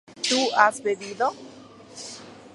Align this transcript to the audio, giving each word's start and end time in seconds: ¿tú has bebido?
¿tú 0.27 0.49
has 0.57 0.81
bebido? 0.81 1.31